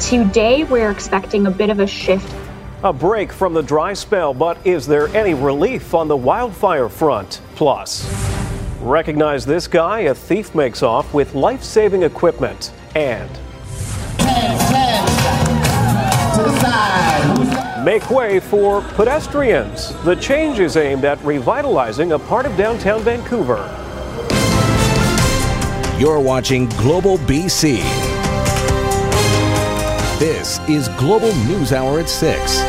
[0.00, 2.34] Today, we're expecting a bit of a shift.
[2.82, 7.40] A break from the dry spell, but is there any relief on the wildfire front?
[7.54, 8.04] Plus,
[8.80, 12.72] recognize this guy, a thief makes off with life saving equipment.
[12.96, 13.30] And
[17.84, 19.94] make way for pedestrians.
[20.02, 23.62] The change is aimed at revitalizing a part of downtown Vancouver.
[25.98, 28.13] You're watching Global BC.
[30.18, 32.62] This is Global News Hour at 6.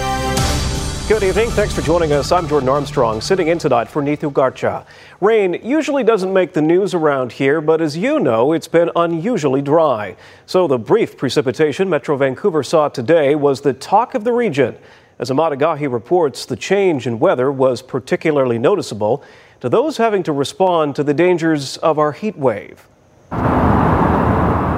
[1.08, 1.52] Good evening.
[1.52, 2.32] Thanks for joining us.
[2.32, 4.84] I'm Jordan Armstrong, sitting in tonight for Neetu Garcha.
[5.22, 9.62] Rain usually doesn't make the news around here, but as you know, it's been unusually
[9.62, 10.16] dry.
[10.48, 14.76] So the brief precipitation Metro Vancouver saw today was the talk of the region.
[15.20, 19.24] As Emad Agahi reports, the change in weather was particularly noticeable
[19.62, 22.88] to those having to respond to the dangers of our heat wave.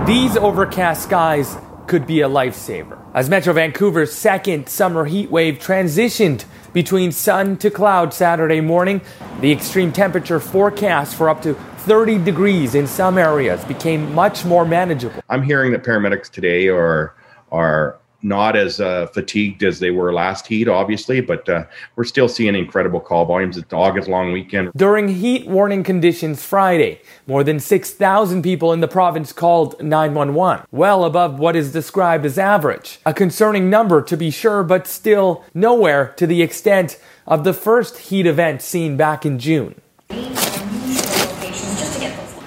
[0.05, 3.01] These overcast skies could be a lifesaver.
[3.13, 9.01] As Metro Vancouver's second summer heat wave transitioned between sun to cloud Saturday morning,
[9.39, 14.65] the extreme temperature forecast for up to 30 degrees in some areas became much more
[14.65, 15.23] manageable.
[15.29, 17.15] I'm hearing that paramedics today are
[17.51, 21.65] are not as uh, fatigued as they were last heat, obviously, but uh,
[21.95, 23.57] we're still seeing incredible call volumes.
[23.57, 24.71] It's August long weekend.
[24.75, 31.03] During heat warning conditions Friday, more than 6,000 people in the province called 911, well
[31.03, 32.99] above what is described as average.
[33.05, 37.97] A concerning number to be sure, but still nowhere to the extent of the first
[37.97, 39.81] heat event seen back in June.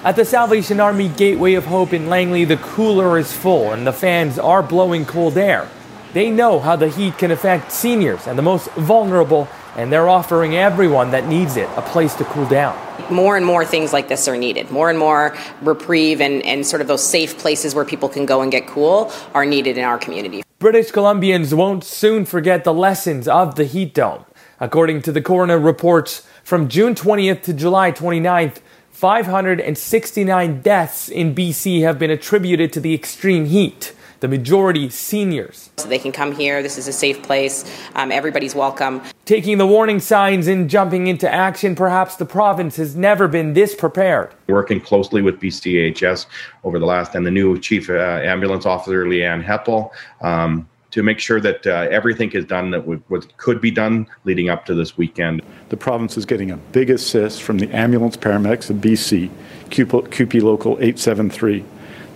[0.03, 3.93] At the Salvation Army Gateway of Hope in Langley, the cooler is full and the
[3.93, 5.69] fans are blowing cold air.
[6.13, 10.55] They know how the heat can affect seniors and the most vulnerable, and they're offering
[10.55, 12.75] everyone that needs it a place to cool down.
[13.13, 14.71] More and more things like this are needed.
[14.71, 18.41] More and more reprieve and, and sort of those safe places where people can go
[18.41, 20.41] and get cool are needed in our community.
[20.57, 24.25] British Columbians won't soon forget the lessons of the heat dome.
[24.59, 28.61] According to the coroner reports from June 20th to July 29th,
[29.01, 35.71] 569 deaths in BC have been attributed to the extreme heat, the majority seniors.
[35.77, 36.61] So they can come here.
[36.61, 37.65] This is a safe place.
[37.95, 39.01] Um, everybody's welcome.
[39.25, 43.73] Taking the warning signs and jumping into action, perhaps the province has never been this
[43.73, 44.35] prepared.
[44.45, 46.27] Working closely with BCHS
[46.63, 49.89] over the last, and the new chief uh, ambulance officer, Leanne Heppell.
[50.21, 54.07] Um, to make sure that uh, everything is done that would, would, could be done
[54.25, 55.41] leading up to this weekend.
[55.69, 59.29] The province is getting a big assist from the ambulance paramedics of BC,
[59.69, 61.63] CUPE Local 873.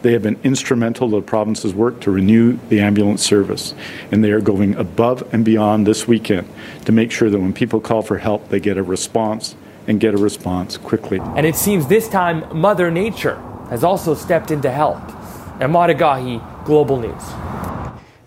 [0.01, 3.73] They have been instrumental to the province's work to renew the ambulance service,
[4.11, 6.47] and they are going above and beyond this weekend
[6.85, 9.55] to make sure that when people call for help, they get a response
[9.87, 11.19] and get a response quickly.
[11.19, 13.37] And it seems this time Mother Nature
[13.69, 15.01] has also stepped in to help.
[15.59, 17.54] Emad Agahi, Global News.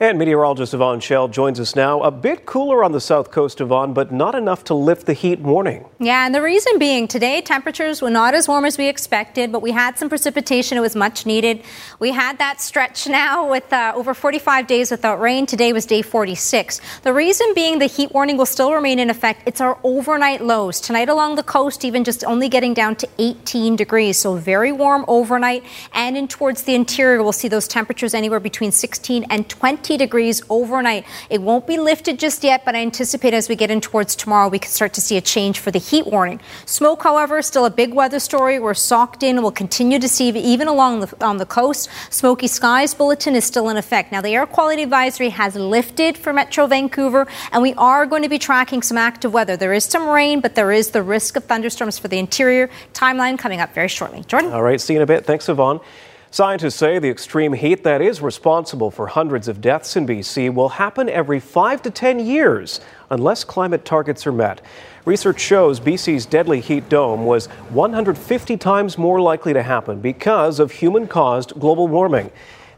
[0.00, 2.00] And meteorologist Yvonne Schalle joins us now.
[2.02, 5.40] A bit cooler on the south coast, Yvonne, but not enough to lift the heat
[5.40, 5.86] warning.
[5.98, 9.60] Yeah, and the reason being today temperatures were not as warm as we expected, but
[9.60, 10.78] we had some precipitation.
[10.78, 11.64] It was much needed.
[11.98, 15.46] We had that stretch now with uh, over 45 days without rain.
[15.46, 16.80] Today was day 46.
[17.02, 19.42] The reason being the heat warning will still remain in effect.
[19.46, 20.80] It's our overnight lows.
[20.80, 24.16] Tonight along the coast, even just only getting down to 18 degrees.
[24.16, 25.64] So very warm overnight.
[25.92, 30.42] And in towards the interior, we'll see those temperatures anywhere between 16 and 20 degrees
[30.50, 31.04] overnight.
[31.30, 34.48] It won't be lifted just yet, but I anticipate as we get in towards tomorrow,
[34.48, 36.40] we could start to see a change for the heat warning.
[36.66, 38.58] Smoke, however, still a big weather story.
[38.58, 39.40] We're socked in.
[39.40, 41.88] We'll continue to see even along the, on the coast.
[42.10, 44.12] Smoky skies bulletin is still in effect.
[44.12, 48.28] Now, the air quality advisory has lifted for Metro Vancouver, and we are going to
[48.28, 49.56] be tracking some active weather.
[49.56, 52.68] There is some rain, but there is the risk of thunderstorms for the interior.
[52.92, 54.24] Timeline coming up very shortly.
[54.26, 54.52] Jordan?
[54.52, 55.24] All right, see you in a bit.
[55.24, 55.80] Thanks, Yvonne.
[56.30, 60.68] Scientists say the extreme heat that is responsible for hundreds of deaths in BC will
[60.68, 64.60] happen every five to 10 years unless climate targets are met.
[65.06, 70.70] Research shows BC's deadly heat dome was 150 times more likely to happen because of
[70.70, 72.30] human caused global warming.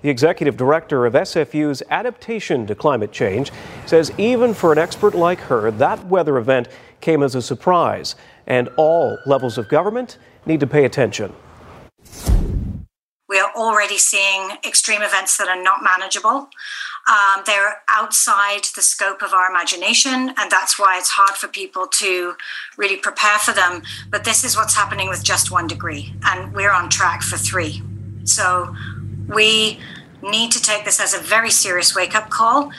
[0.02, 3.50] The executive director of SFU's Adaptation to Climate Change
[3.84, 6.68] says even for an expert like her, that weather event
[7.00, 8.14] came as a surprise,
[8.46, 11.32] and all levels of government need to pay attention.
[13.60, 16.48] Already seeing extreme events that are not manageable.
[17.06, 21.86] Um, they're outside the scope of our imagination, and that's why it's hard for people
[21.86, 22.36] to
[22.78, 23.82] really prepare for them.
[24.10, 27.82] But this is what's happening with just one degree, and we're on track for three.
[28.24, 28.74] So
[29.28, 29.78] we
[30.22, 32.72] need to take this as a very serious wake up call.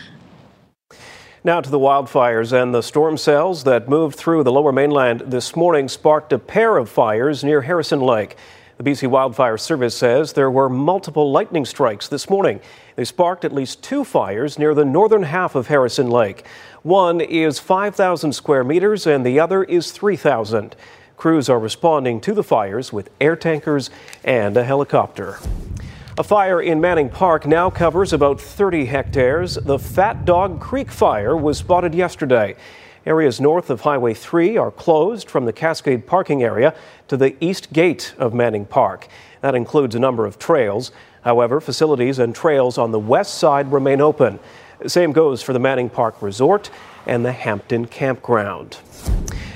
[1.43, 5.55] Now to the wildfires and the storm cells that moved through the lower mainland this
[5.55, 8.35] morning sparked a pair of fires near Harrison Lake.
[8.81, 12.59] The BC Wildfire Service says there were multiple lightning strikes this morning.
[12.95, 16.47] They sparked at least two fires near the northern half of Harrison Lake.
[16.81, 20.75] One is 5,000 square meters and the other is 3,000.
[21.15, 23.91] Crews are responding to the fires with air tankers
[24.23, 25.37] and a helicopter.
[26.17, 29.59] A fire in Manning Park now covers about 30 hectares.
[29.61, 32.55] The Fat Dog Creek fire was spotted yesterday.
[33.05, 36.75] Areas north of Highway 3 are closed from the Cascade parking area
[37.07, 39.07] to the east gate of Manning Park.
[39.41, 40.91] That includes a number of trails.
[41.21, 44.39] However, facilities and trails on the west side remain open.
[44.85, 46.69] Same goes for the Manning Park Resort
[47.07, 48.77] and the Hampton Campground.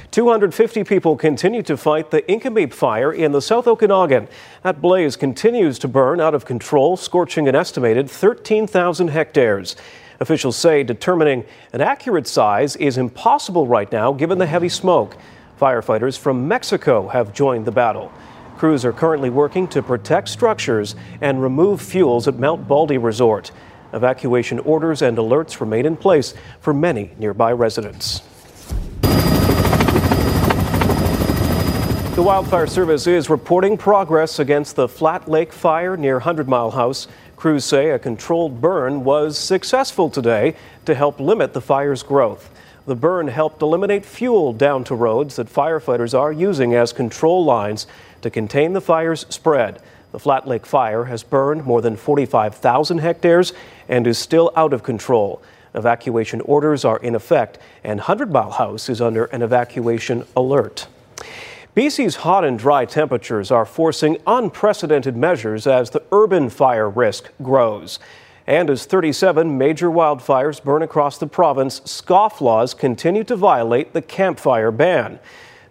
[0.10, 4.28] 250 people continue to fight the Inkameep fire in the South Okanagan.
[4.64, 9.76] That blaze continues to burn out of control, scorching an estimated 13,000 hectares.
[10.20, 15.18] Officials say determining an accurate size is impossible right now given the heavy smoke.
[15.60, 18.12] Firefighters from Mexico have joined the battle.
[18.58, 23.52] Crews are currently working to protect structures and remove fuels at Mount Baldy Resort.
[23.92, 28.22] Evacuation orders and alerts remain in place for many nearby residents.
[32.16, 37.10] The Wildfire Service is reporting progress against the Flat Lake fire near Hundred Mile House.
[37.36, 40.56] Crews say a controlled burn was successful today
[40.86, 42.50] to help limit the fire's growth.
[42.86, 47.88] The burn helped eliminate fuel down to roads that firefighters are using as control lines
[48.22, 49.82] to contain the fire's spread.
[50.12, 53.54] The Flat Lake fire has burned more than 45,000 hectares
[53.90, 55.42] and is still out of control.
[55.74, 60.88] Evacuation orders are in effect, and Hundred Mile House is under an evacuation alert.
[61.76, 68.00] BC's hot and dry temperatures are forcing unprecedented measures as the urban fire risk grows.
[68.48, 74.72] And as 37 major wildfires burn across the province, scofflaws continue to violate the campfire
[74.72, 75.20] ban.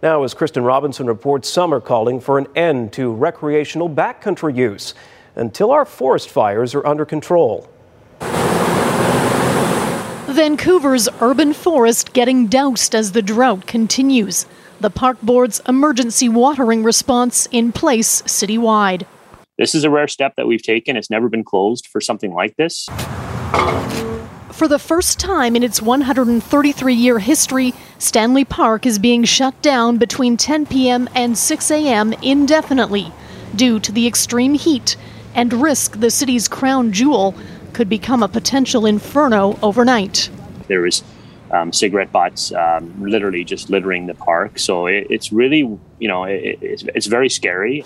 [0.03, 4.93] Now, as Kristen Robinson reports, some are calling for an end to recreational backcountry use
[5.35, 7.67] until our forest fires are under control.
[10.27, 14.45] Vancouver's urban forest getting doused as the drought continues
[14.85, 19.07] the Park Board's emergency watering response in place citywide.
[19.57, 20.95] This is a rare step that we've taken.
[20.95, 22.87] It's never been closed for something like this.
[24.51, 29.97] For the first time in its 133 year history, Stanley Park is being shut down
[29.97, 31.09] between 10 p.m.
[31.15, 32.13] and 6 a.m.
[32.21, 33.11] indefinitely
[33.55, 34.97] due to the extreme heat
[35.33, 37.33] and risk the city's crown jewel
[37.73, 40.29] could become a potential inferno overnight.
[40.67, 41.01] There is
[41.51, 44.59] um, cigarette butts um, literally just littering the park.
[44.59, 45.59] So it, it's really,
[45.99, 47.83] you know, it, it's, it's very scary.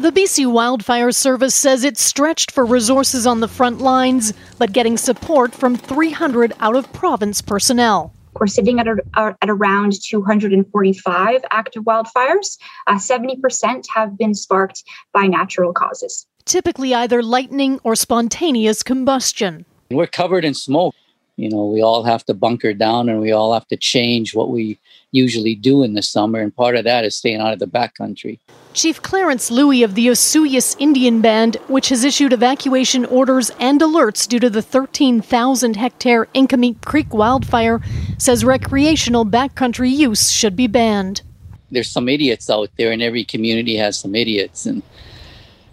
[0.00, 4.96] The BC Wildfire Service says it's stretched for resources on the front lines, but getting
[4.96, 8.14] support from 300 out of province personnel.
[8.38, 12.56] We're sitting at, a, at around 245 active wildfires.
[12.86, 16.26] Uh, 70% have been sparked by natural causes.
[16.46, 19.66] Typically, either lightning or spontaneous combustion.
[19.90, 20.94] We're covered in smoke
[21.40, 24.50] you know we all have to bunker down and we all have to change what
[24.50, 24.78] we
[25.10, 28.38] usually do in the summer and part of that is staying out of the backcountry.
[28.74, 34.28] Chief clarence louie of the Osoyoos indian band which has issued evacuation orders and alerts
[34.28, 37.80] due to the 13000 hectare inkameep creek wildfire
[38.18, 41.22] says recreational backcountry use should be banned.
[41.70, 44.82] There's some idiots out there and every community has some idiots and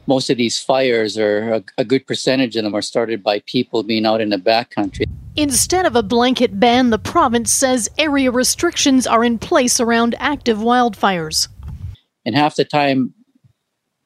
[0.07, 3.83] most of these fires are a, a good percentage of them are started by people
[3.83, 5.06] being out in the backcountry
[5.37, 10.57] Instead of a blanket ban, the province says area restrictions are in place around active
[10.57, 11.47] wildfires.
[12.25, 13.13] And half the time,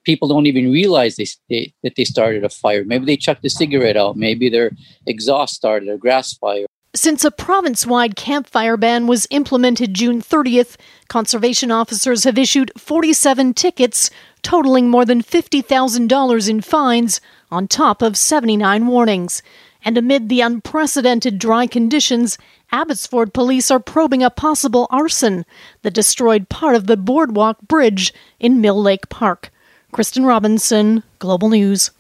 [0.04, 2.84] people don't even realize they, they, that they started a fire.
[2.84, 4.18] Maybe they chucked a cigarette out.
[4.18, 4.72] Maybe their
[5.08, 6.66] exhaust started a grass fire.
[6.94, 10.76] Since a province wide campfire ban was implemented June 30th,
[11.08, 14.10] conservation officers have issued 47 tickets,
[14.42, 19.42] totaling more than $50,000 in fines, on top of 79 warnings.
[19.84, 22.38] And amid the unprecedented dry conditions,
[22.72, 25.46] Abbotsford police are probing a possible arson
[25.82, 29.52] that destroyed part of the Boardwalk Bridge in Mill Lake Park.
[29.92, 31.92] Kristen Robinson, Global News.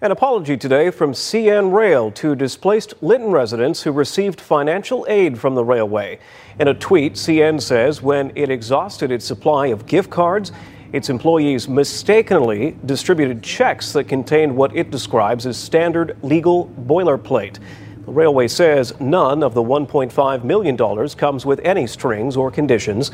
[0.00, 5.56] An apology today from CN Rail to displaced Lytton residents who received financial aid from
[5.56, 6.20] the railway.
[6.60, 10.52] In a tweet, CN says when it exhausted its supply of gift cards,
[10.92, 17.58] its employees mistakenly distributed checks that contained what it describes as standard legal boilerplate.
[18.06, 23.10] The railway says none of the $1.5 million comes with any strings or conditions.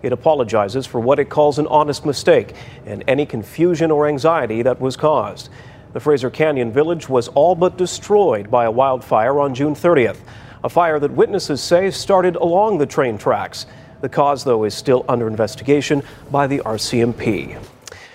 [0.00, 2.54] It apologizes for what it calls an honest mistake
[2.86, 5.50] and any confusion or anxiety that was caused.
[5.92, 10.18] The Fraser Canyon village was all but destroyed by a wildfire on June 30th,
[10.64, 13.66] a fire that witnesses say started along the train tracks.
[14.00, 17.58] The cause, though, is still under investigation by the RCMP.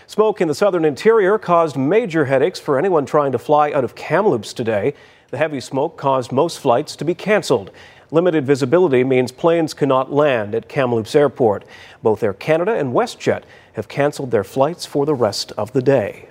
[0.07, 3.95] Smoke in the southern interior caused major headaches for anyone trying to fly out of
[3.95, 4.93] Kamloops today.
[5.31, 7.71] The heavy smoke caused most flights to be canceled.
[8.11, 11.65] Limited visibility means planes cannot land at Kamloops Airport.
[12.03, 13.41] Both Air Canada and WestJet
[13.73, 16.29] have canceled their flights for the rest of the day.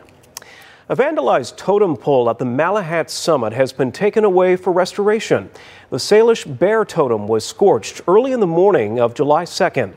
[0.88, 5.48] A vandalized totem pole at the Malahat Summit has been taken away for restoration.
[5.90, 9.94] The Salish bear totem was scorched early in the morning of July 2nd.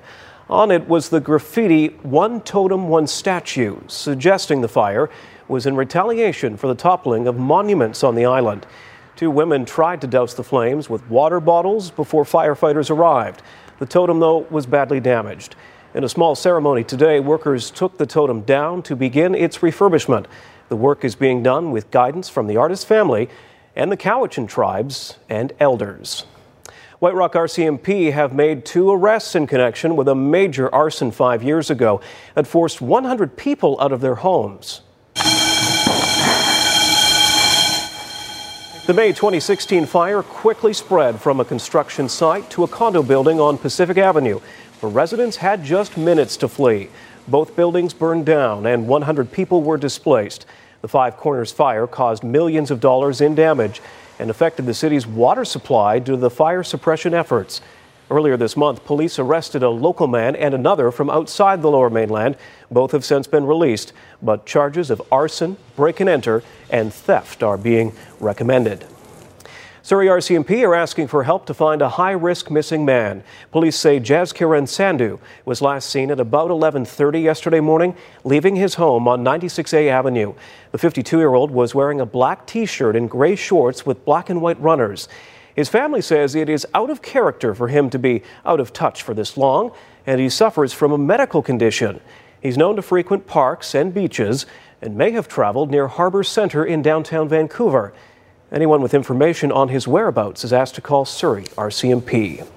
[0.48, 5.10] On it was the graffiti One Totem, One Statue, suggesting the fire
[5.48, 8.68] was in retaliation for the toppling of monuments on the island.
[9.15, 13.42] Two women tried to douse the flames with water bottles before firefighters arrived.
[13.80, 15.56] The totem, though, was badly damaged.
[15.96, 20.25] In a small ceremony today, workers took the totem down to begin its refurbishment.
[20.69, 23.29] The work is being done with guidance from the artist family
[23.75, 26.25] and the Cowichan tribes and elders.
[27.00, 31.69] White Rock RCMP have made two arrests in connection with a major arson five years
[31.69, 32.01] ago
[32.34, 34.81] that forced 100 people out of their homes.
[38.86, 43.57] The May 2016 fire quickly spread from a construction site to a condo building on
[43.57, 44.39] Pacific Avenue,
[44.79, 46.89] where residents had just minutes to flee.
[47.27, 50.46] Both buildings burned down and 100 people were displaced.
[50.82, 53.82] The Five Corners fire caused millions of dollars in damage
[54.20, 57.62] and affected the city's water supply due to the fire suppression efforts.
[58.12, 62.38] Earlier this month, police arrested a local man and another from outside the lower mainland.
[62.70, 67.58] Both have since been released, but charges of arson, break and enter, and theft are
[67.58, 68.86] being recommended.
[69.86, 73.24] Surrey RCMP are asking for help to find a high-risk missing man.
[73.51, 79.08] Police say Jaskiran Sandhu was last seen at about 11:30 yesterday morning, leaving his home
[79.08, 80.34] on 96A Avenue.
[80.72, 85.08] The 52-year-old was wearing a black T-shirt and gray shorts with black and white runners.
[85.56, 89.04] His family says it is out of character for him to be out of touch
[89.04, 89.72] for this long,
[90.08, 92.00] and he suffers from a medical condition.
[92.42, 94.48] He's known to frequent parks and beaches
[94.82, 97.94] and may have traveled near Harbor Center in downtown Vancouver.
[98.56, 102.48] Anyone with information on his whereabouts is asked to call Surrey RCMP.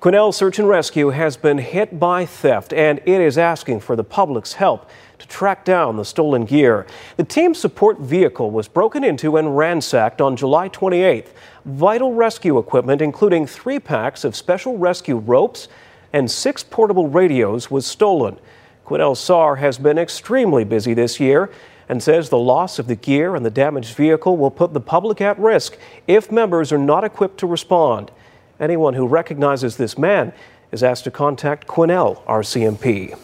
[0.00, 4.04] Quesnel Search and Rescue has been hit by theft and it is asking for the
[4.04, 6.86] public's help to track down the stolen gear.
[7.16, 11.30] The team support vehicle was broken into and ransacked on July 28th.
[11.64, 15.66] Vital rescue equipment, including three packs of special rescue ropes
[16.12, 18.38] and six portable radios, was stolen.
[18.86, 21.50] Quesnel SAR has been extremely busy this year
[21.92, 25.20] and says the loss of the gear and the damaged vehicle will put the public
[25.20, 28.10] at risk if members are not equipped to respond.
[28.58, 30.32] Anyone who recognizes this man
[30.70, 33.14] is asked to contact Quesnel RCMP.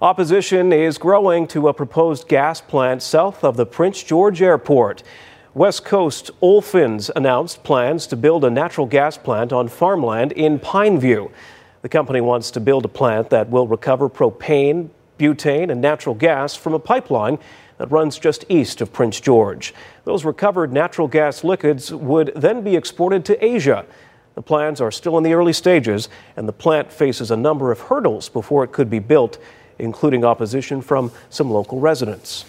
[0.00, 5.02] Opposition is growing to a proposed gas plant south of the Prince George Airport.
[5.52, 11.30] West Coast Olefins announced plans to build a natural gas plant on farmland in Pineview.
[11.82, 14.88] The company wants to build a plant that will recover propane,
[15.18, 17.38] butane, and natural gas from a pipeline
[17.80, 19.72] that runs just east of Prince George.
[20.04, 23.86] Those recovered natural gas liquids would then be exported to Asia.
[24.34, 27.80] The plans are still in the early stages, and the plant faces a number of
[27.80, 29.38] hurdles before it could be built,
[29.78, 32.44] including opposition from some local residents.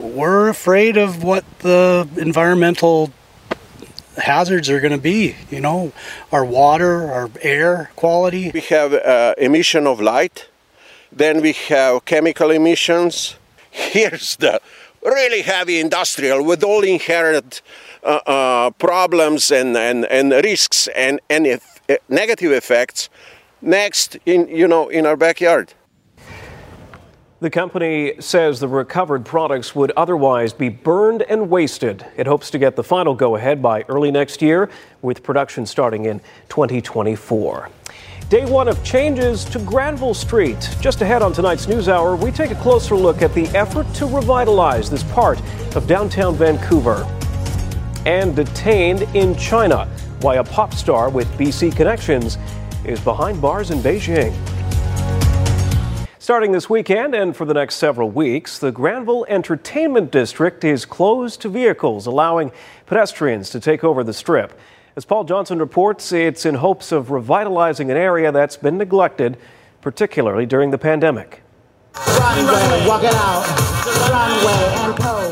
[0.00, 3.12] We're afraid of what the environmental
[4.16, 5.36] hazards are going to be.
[5.52, 5.92] You know,
[6.32, 8.50] our water, our air quality.
[8.52, 10.48] We have uh, emission of light,
[11.12, 13.36] then we have chemical emissions,
[13.72, 14.60] here's the
[15.02, 17.62] really heavy industrial with all inherent
[18.04, 23.08] uh, uh, problems and, and, and risks and, and if, uh, negative effects
[23.60, 25.72] next in you know in our backyard
[27.42, 32.06] the company says the recovered products would otherwise be burned and wasted.
[32.16, 34.70] It hopes to get the final go ahead by early next year,
[35.02, 37.68] with production starting in 2024.
[38.32, 40.74] Day one of changes to Granville Street.
[40.80, 44.06] Just ahead on tonight's News Hour, we take a closer look at the effort to
[44.06, 45.38] revitalize this part
[45.76, 47.06] of downtown Vancouver.
[48.06, 49.84] And detained in China,
[50.22, 52.38] why a pop star with BC connections
[52.86, 54.32] is behind bars in Beijing.
[56.18, 61.42] Starting this weekend and for the next several weeks, the Granville Entertainment District is closed
[61.42, 62.50] to vehicles, allowing
[62.86, 64.58] pedestrians to take over the strip.
[64.94, 69.38] As Paul Johnson reports, it's in hopes of revitalizing an area that's been neglected,
[69.80, 71.42] particularly during the pandemic.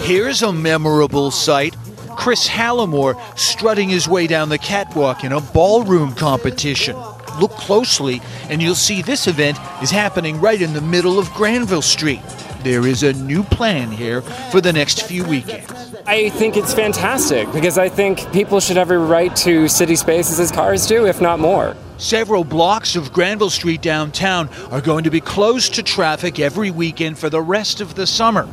[0.03, 1.77] Here's a memorable sight.
[2.17, 6.97] Chris Hallamore strutting his way down the catwalk in a ballroom competition.
[7.39, 11.83] Look closely, and you'll see this event is happening right in the middle of Granville
[11.83, 12.23] Street.
[12.63, 15.73] There is a new plan here for the next few weekends.
[16.07, 20.39] I think it's fantastic because I think people should have a right to city spaces
[20.39, 21.75] as cars do, if not more.
[21.97, 27.19] Several blocks of Granville Street downtown are going to be closed to traffic every weekend
[27.19, 28.45] for the rest of the summer.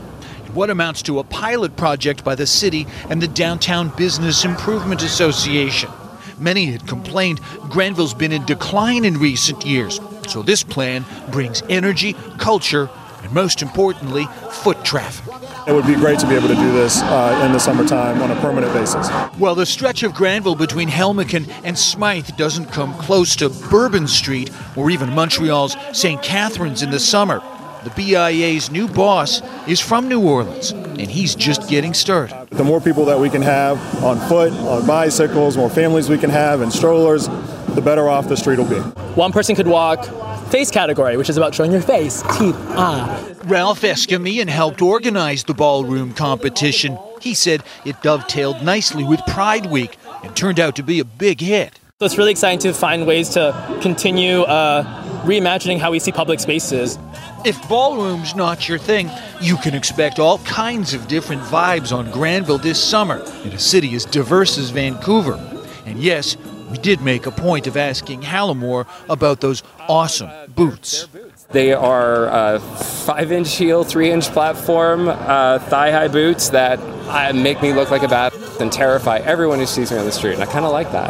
[0.53, 5.89] What amounts to a pilot project by the city and the Downtown Business Improvement Association.
[6.39, 9.99] Many had complained Granville's been in decline in recent years,
[10.29, 12.89] so this plan brings energy, culture,
[13.27, 15.33] and most importantly, foot traffic.
[15.67, 18.31] It would be great to be able to do this uh, in the summertime on
[18.31, 19.09] a permanent basis.
[19.37, 24.49] Well, the stretch of Granville between Helmcken and Smithe doesn't come close to Bourbon Street
[24.77, 26.21] or even Montreal's St.
[26.21, 27.41] Catherine's in the summer,
[27.83, 32.47] the BIA's new boss is from New Orleans, and he's just getting started.
[32.49, 36.29] The more people that we can have on foot, on bicycles, more families we can
[36.29, 37.27] have, and strollers,
[37.75, 38.79] the better off the street will be.
[39.15, 40.05] One person could walk
[40.47, 43.33] face category, which is about showing your face, teeth, ah.
[43.45, 46.97] Ralph Eskamian helped organize the ballroom competition.
[47.21, 51.41] He said it dovetailed nicely with Pride Week and turned out to be a big
[51.41, 51.79] hit.
[51.99, 54.83] So it's really exciting to find ways to continue uh,
[55.23, 56.99] reimagining how we see public spaces.
[57.43, 59.09] If ballroom's not your thing,
[59.41, 63.95] you can expect all kinds of different vibes on Granville this summer in a city
[63.95, 65.39] as diverse as Vancouver.
[65.87, 66.37] And yes,
[66.69, 71.07] we did make a point of asking Hallamore about those awesome boots.
[71.49, 77.31] They are a five inch heel, three inch platform, uh, thigh high boots that uh,
[77.33, 80.33] make me look like a bat and terrify everyone who sees me on the street.
[80.33, 81.09] And I kind of like that.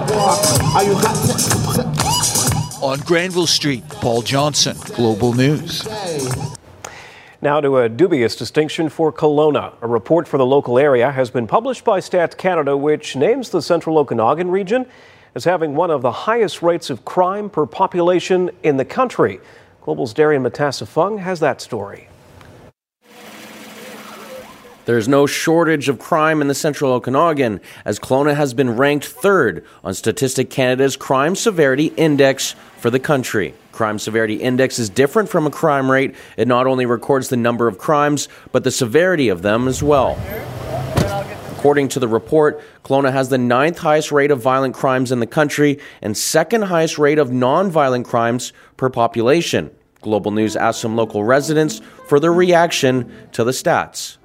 [2.81, 5.87] On Granville Street, Paul Johnson, Global News.
[7.41, 9.73] Now to a dubious distinction for Kelowna.
[9.81, 13.61] A report for the local area has been published by Stats Canada, which names the
[13.61, 14.85] central Okanagan region
[15.37, 19.39] as having one of the highest rates of crime per population in the country.
[19.83, 22.09] Global's Darrian Matassa-Fung has that story.
[24.85, 29.63] There's no shortage of crime in the central Okanagan, as Kelowna has been ranked third
[29.83, 33.53] on Statistic Canada's Crime Severity Index for the country.
[33.71, 36.15] Crime Severity Index is different from a crime rate.
[36.35, 40.17] It not only records the number of crimes, but the severity of them as well.
[41.67, 45.27] According to the report, Kelowna has the ninth highest rate of violent crimes in the
[45.27, 49.69] country and second highest rate of non-violent crimes per population.
[49.99, 54.15] Global News asked some local residents for their reaction to the stats.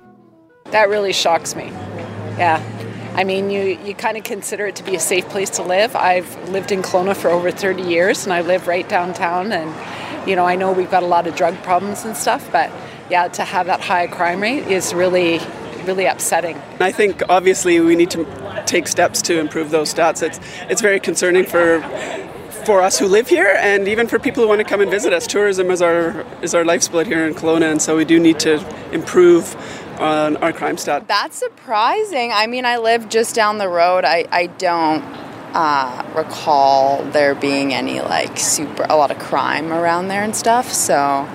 [0.67, 1.65] That really shocks me.
[2.39, 2.63] Yeah.
[3.17, 5.97] I mean, you, you kind of consider it to be a safe place to live.
[5.97, 9.51] I've lived in Kelowna for over 30 years and I live right downtown.
[9.51, 12.71] And, you know, I know we've got a lot of drug problems and stuff, but
[13.11, 15.41] yeah, to have that high crime rate is really
[15.87, 16.57] really upsetting.
[16.81, 18.27] I think obviously we need to
[18.67, 20.23] take steps to improve those stats.
[20.23, 21.81] It's it's very concerning for
[22.65, 25.13] for us who live here and even for people who want to come and visit
[25.13, 25.27] us.
[25.27, 28.39] Tourism is our is our life split here in Kelowna, and so we do need
[28.41, 29.57] to improve
[30.01, 31.07] on our crime stat.
[31.09, 32.33] That's surprising.
[32.33, 34.05] I mean, I live just down the road.
[34.05, 35.03] I I don't.
[35.55, 40.73] Uh, recall there being any like super a lot of crime around there and stuff
[40.73, 41.29] so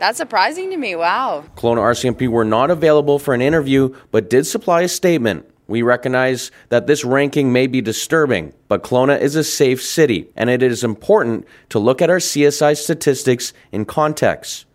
[0.00, 0.96] that's surprising to me.
[0.96, 1.44] Wow.
[1.56, 5.46] Kelowna RCMP were not available for an interview, but did supply a statement.
[5.68, 10.50] We recognize that this ranking may be disturbing, but Kelowna is a safe city, and
[10.50, 14.66] it is important to look at our CSI statistics in context.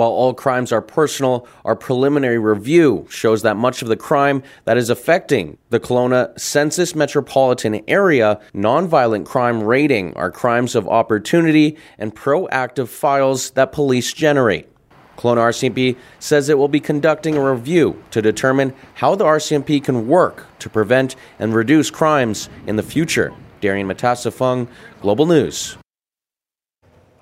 [0.00, 4.78] While all crimes are personal, our preliminary review shows that much of the crime that
[4.78, 12.16] is affecting the Kelowna census metropolitan area nonviolent crime rating are crimes of opportunity and
[12.16, 14.68] proactive files that police generate.
[15.18, 20.08] Kelowna RCMP says it will be conducting a review to determine how the RCMP can
[20.08, 23.34] work to prevent and reduce crimes in the future.
[23.60, 24.66] Darrian Matassa-Fung,
[25.02, 25.76] Global News.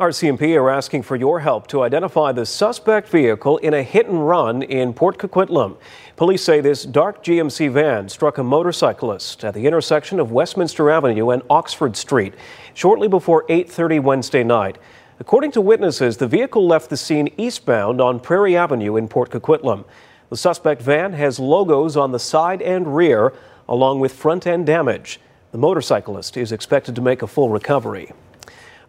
[0.00, 4.28] RCMP are asking for your help to identify the suspect vehicle in a hit and
[4.28, 5.76] run in Port Coquitlam.
[6.14, 11.30] Police say this dark GMC van struck a motorcyclist at the intersection of Westminster Avenue
[11.30, 12.34] and Oxford Street
[12.74, 14.78] shortly before 8:30 Wednesday night.
[15.18, 19.84] According to witnesses, the vehicle left the scene eastbound on Prairie Avenue in Port Coquitlam.
[20.30, 23.32] The suspect van has logos on the side and rear,
[23.68, 25.18] along with front end damage.
[25.50, 28.12] The motorcyclist is expected to make a full recovery.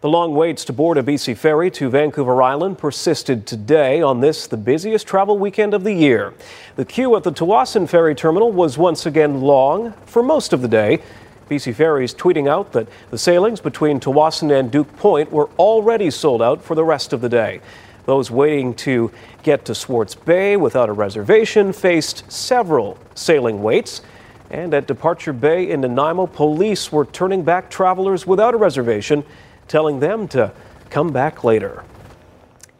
[0.00, 4.46] The long waits to board a BC ferry to Vancouver Island persisted today on this,
[4.46, 6.32] the busiest travel weekend of the year.
[6.76, 10.68] The queue at the Tsawwassen Ferry Terminal was once again long for most of the
[10.68, 11.02] day.
[11.50, 16.40] BC Ferries tweeting out that the sailings between Tsawwassen and Duke Point were already sold
[16.40, 17.60] out for the rest of the day.
[18.06, 24.00] Those waiting to get to Swartz Bay without a reservation faced several sailing waits.
[24.48, 29.24] And at Departure Bay in Nanaimo, police were turning back travelers without a reservation,
[29.70, 30.52] telling them to
[30.90, 31.84] come back later.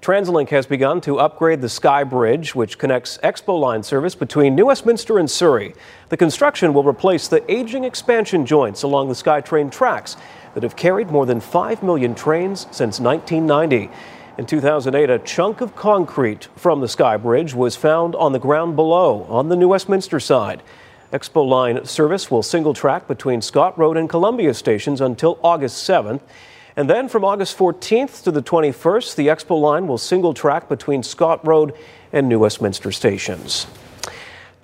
[0.03, 4.67] TransLink has begun to upgrade the Sky Bridge, which connects Expo Line service between New
[4.67, 5.75] Westminster and Surrey.
[6.09, 10.17] The construction will replace the aging expansion joints along the SkyTrain tracks
[10.55, 13.89] that have carried more than 5 million trains since 1990.
[14.39, 18.75] In 2008, a chunk of concrete from the Sky Bridge was found on the ground
[18.75, 20.63] below on the New Westminster side.
[21.13, 26.21] Expo Line service will single track between Scott Road and Columbia stations until August 7th.
[26.77, 31.03] And then from August 14th to the 21st, the Expo line will single track between
[31.03, 31.75] Scott Road
[32.13, 33.67] and New Westminster stations.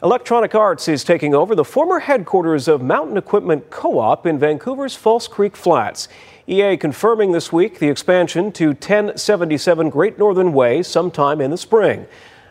[0.02, 4.94] Electronic Arts is taking over the former headquarters of Mountain Equipment Co op in Vancouver's
[4.94, 6.06] False Creek Flats.
[6.46, 12.06] EA confirming this week the expansion to 1077 Great Northern Way sometime in the spring.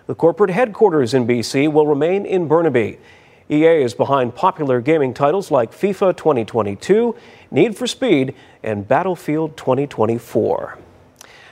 [0.07, 2.97] The corporate headquarters in BC will remain in Burnaby.
[3.49, 7.15] EA is behind popular gaming titles like FIFA 2022,
[7.51, 10.79] Need for Speed, and Battlefield 2024.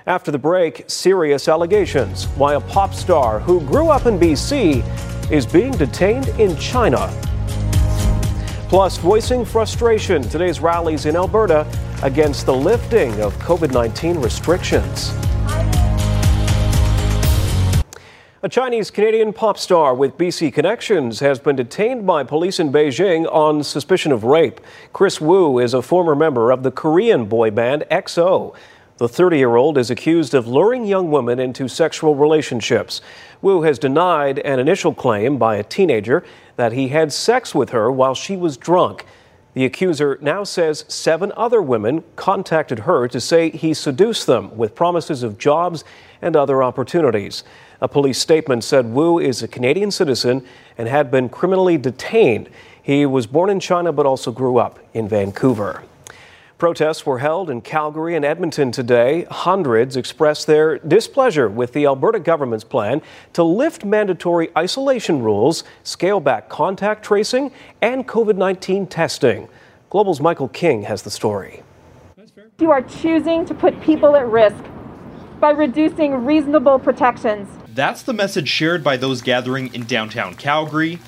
[0.07, 4.83] After the break, serious allegations why a pop star who grew up in BC
[5.31, 7.07] is being detained in China.
[8.69, 11.67] Plus, voicing frustration today's rallies in Alberta
[12.01, 15.13] against the lifting of COVID 19 restrictions.
[18.45, 23.25] A Chinese Canadian pop star with BC connections has been detained by police in Beijing
[23.31, 24.59] on suspicion of rape.
[24.91, 28.53] Kris Wu is a former member of the Korean boy band EXO.
[28.97, 32.99] The 30 year old is accused of luring young women into sexual relationships.
[33.41, 36.21] Wu has denied an initial claim by a teenager
[36.57, 39.05] that he had sex with her while she was drunk.
[39.53, 44.75] The accuser now says seven other women contacted her to say he seduced them with
[44.75, 45.85] promises of jobs
[46.21, 47.43] and other opportunities.
[47.83, 50.45] A police statement said Wu is a Canadian citizen
[50.77, 52.49] and had been criminally detained.
[52.81, 55.83] He was born in China but also grew up in Vancouver.
[56.57, 59.25] Protests were held in Calgary and Edmonton today.
[59.29, 63.01] Hundreds expressed their displeasure with the Alberta government's plan
[63.33, 69.49] to lift mandatory isolation rules, scale back contact tracing, and COVID 19 testing.
[69.89, 71.63] Global's Michael King has the story.
[72.59, 74.63] You are choosing to put people at risk
[75.41, 77.49] by reducing reasonable protections.
[77.73, 80.99] That's the message shared by those gathering in downtown Calgary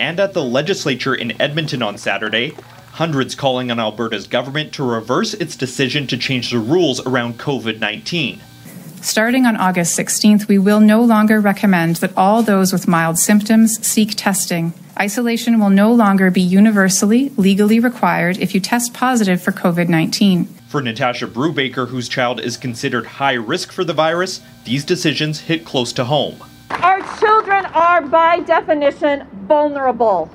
[0.00, 2.52] and at the legislature in Edmonton on Saturday.
[2.94, 7.78] Hundreds calling on Alberta's government to reverse its decision to change the rules around COVID
[7.78, 8.40] 19.
[9.02, 13.78] Starting on August 16th, we will no longer recommend that all those with mild symptoms
[13.86, 14.72] seek testing.
[14.98, 20.48] Isolation will no longer be universally legally required if you test positive for COVID 19.
[20.74, 25.64] For Natasha Brubaker, whose child is considered high risk for the virus, these decisions hit
[25.64, 26.42] close to home.
[26.68, 30.28] Our children are, by definition, vulnerable.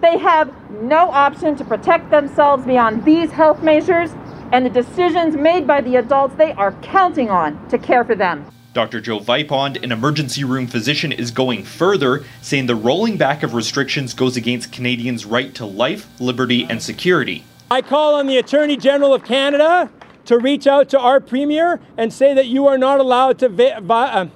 [0.00, 4.10] They have no option to protect themselves beyond these health measures
[4.50, 8.44] and the decisions made by the adults they are counting on to care for them.
[8.72, 9.00] Dr.
[9.00, 14.14] Joe Vipond, an emergency room physician, is going further, saying the rolling back of restrictions
[14.14, 17.44] goes against Canadians' right to life, liberty, and security.
[17.68, 19.90] I call on the Attorney General of Canada
[20.26, 23.80] to reach out to our Premier and say that you are not allowed to vi-
[23.80, 24.26] vi- uh,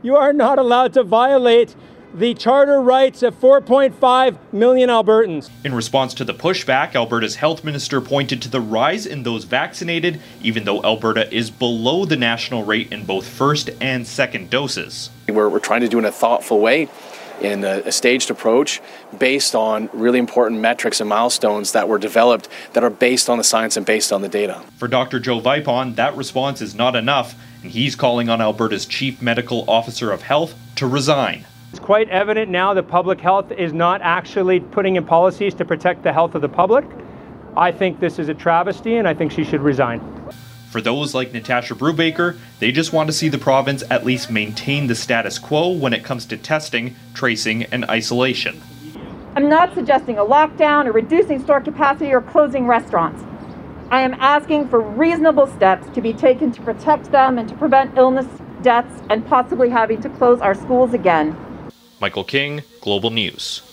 [0.00, 1.74] you are not allowed to violate
[2.14, 5.50] the charter rights of 4.5 million Albertans.
[5.64, 10.20] In response to the pushback, Alberta's health minister pointed to the rise in those vaccinated,
[10.40, 15.10] even though Alberta is below the national rate in both first and second doses.
[15.28, 16.88] We're, we're trying to do it in a thoughtful way
[17.40, 18.80] in a, a, staged approach
[19.18, 23.44] based on really important metrics and milestones that were developed that are based on the
[23.44, 24.62] science and based on the data.
[24.76, 25.20] For Dr.
[25.20, 30.10] Joe Vipond, that response is not enough, and he's calling on Alberta's Chief Medical Officer
[30.10, 31.44] of Health to resign.
[31.70, 36.02] It's quite evident now that public health is not actually putting in policies to protect
[36.02, 36.84] the health of the public.
[37.56, 40.00] I think this is a travesty, and I think she should resign.
[40.78, 44.86] For those like Natasha Brubaker, they just want to see the province at least maintain
[44.86, 48.62] the status quo when it comes to testing, tracing, and isolation.
[49.34, 53.24] I'm not suggesting a lockdown or reducing store capacity or closing restaurants.
[53.90, 57.98] I am asking for reasonable steps to be taken to protect them and to prevent
[57.98, 58.28] illness,
[58.62, 61.36] deaths, and possibly having to close our schools again.
[62.00, 63.67] Michael King, Global News.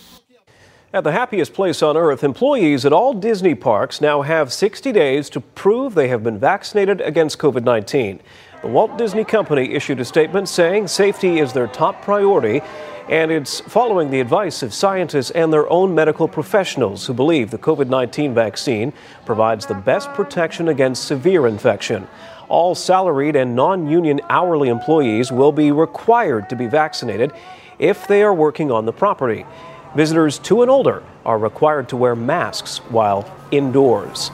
[0.96, 5.28] At the happiest place on earth, employees at all Disney parks now have 60 days
[5.28, 8.18] to prove they have been vaccinated against COVID 19.
[8.62, 12.62] The Walt Disney Company issued a statement saying safety is their top priority,
[13.10, 17.58] and it's following the advice of scientists and their own medical professionals who believe the
[17.58, 18.90] COVID 19 vaccine
[19.26, 22.08] provides the best protection against severe infection.
[22.48, 27.34] All salaried and non union hourly employees will be required to be vaccinated
[27.78, 29.44] if they are working on the property.
[29.94, 34.30] Visitors two and older are required to wear masks while indoors.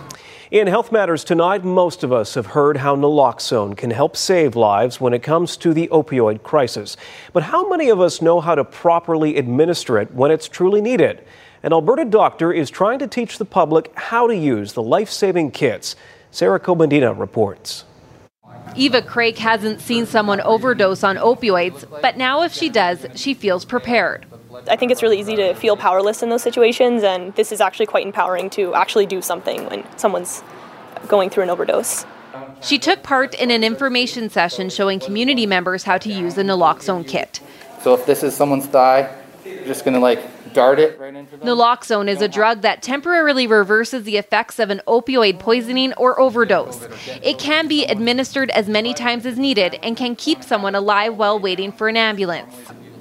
[0.50, 5.00] In Health Matters tonight, most of us have heard how naloxone can help save lives
[5.00, 6.96] when it comes to the opioid crisis.
[7.32, 11.24] But how many of us know how to properly administer it when it's truly needed?
[11.62, 15.52] An Alberta doctor is trying to teach the public how to use the life saving
[15.52, 15.96] kits.
[16.30, 17.84] Sarah Komadina reports.
[18.74, 23.64] Eva Craig hasn't seen someone overdose on opioids, but now if she does, she feels
[23.64, 24.26] prepared.
[24.68, 27.86] I think it's really easy to feel powerless in those situations, and this is actually
[27.86, 30.42] quite empowering to actually do something when someone's
[31.08, 32.04] going through an overdose.
[32.60, 37.06] She took part in an information session showing community members how to use the naloxone
[37.06, 37.40] kit.
[37.82, 41.36] So if this is someone's thigh, you're just going to like dart it right into
[41.36, 41.46] them.
[41.46, 46.86] Naloxone is a drug that temporarily reverses the effects of an opioid poisoning or overdose.
[47.22, 51.38] It can be administered as many times as needed and can keep someone alive while
[51.38, 52.54] waiting for an ambulance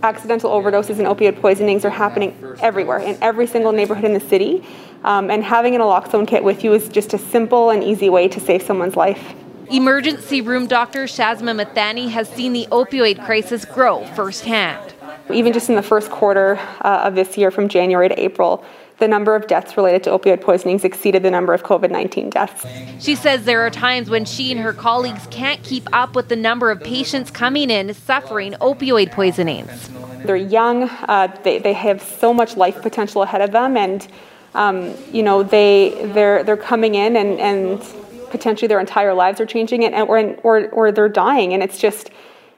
[0.04, 4.64] accidental overdoses and opioid poisonings are happening everywhere in every single neighborhood in the city.
[5.04, 8.28] Um, and having an naloxone kit with you is just a simple and easy way
[8.28, 9.34] to save someone's life.
[9.72, 14.94] Emergency room doctor Shazma Mithani has seen the opioid crisis grow firsthand.
[15.32, 18.66] Even just in the first quarter uh, of this year, from January to April,
[19.02, 22.66] the number of deaths related to opioid poisonings exceeded the number of COVID 19 deaths.
[23.04, 26.36] She says there are times when she and her colleagues can't keep up with the
[26.36, 29.90] number of patients coming in suffering opioid poisonings.
[30.24, 34.08] They're young, uh, they, they have so much life potential ahead of them, and
[34.54, 37.82] um, you know they they're they're coming in and, and
[38.30, 42.12] potentially their entire lives are changing and or, or or they're dying and it's just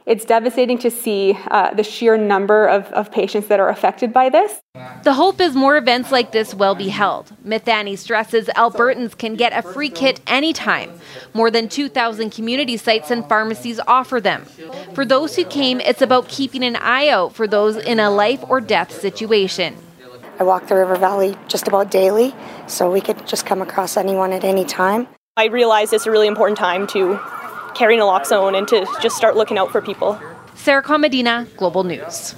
[0.06, 4.30] it's devastating to see uh, the sheer number of, of patients that are affected by
[4.30, 4.62] this.
[5.04, 7.32] The hope is more events like this will be held.
[7.46, 10.92] Mithani stresses Albertans can get a free kit anytime.
[11.34, 14.46] More than 2,000 community sites and pharmacies offer them.
[14.94, 18.44] For those who came, it's about keeping an eye out for those in a life
[18.50, 19.76] or death situation.
[20.40, 22.34] I walk the river valley just about daily,
[22.68, 25.08] so we could just come across anyone at any time.
[25.38, 27.20] I realize it's a really important time to
[27.76, 30.20] carry naloxone and to just start looking out for people.
[30.56, 32.36] Sarah Komadina, Global News.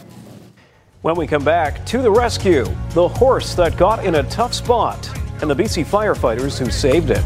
[1.02, 5.08] When we come back, to the rescue, the horse that got in a tough spot,
[5.42, 7.24] and the BC firefighters who saved it.